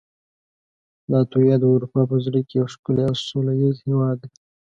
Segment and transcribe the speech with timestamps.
[1.11, 4.29] لاتویا د اروپا په زړه کې یو ښکلی او سولهییز هېواد دی.